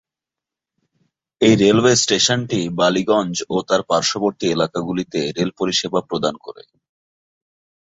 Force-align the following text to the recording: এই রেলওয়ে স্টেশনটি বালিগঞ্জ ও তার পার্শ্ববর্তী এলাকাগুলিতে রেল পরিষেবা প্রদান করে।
এই 1.41 1.53
রেলওয়ে 1.61 1.93
স্টেশনটি 1.95 2.59
বালিগঞ্জ 2.79 3.35
ও 3.49 3.65
তার 3.69 3.81
পার্শ্ববর্তী 3.89 4.45
এলাকাগুলিতে 4.47 5.19
রেল 5.37 5.51
পরিষেবা 5.59 5.99
প্রদান 6.09 6.35
করে। 6.45 6.63